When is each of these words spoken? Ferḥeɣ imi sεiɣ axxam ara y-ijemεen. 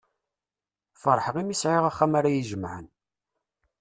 Ferḥeɣ 1.01 1.35
imi 1.41 1.55
sεiɣ 1.61 1.83
axxam 1.89 2.13
ara 2.19 2.29
y-ijemεen. 2.33 2.85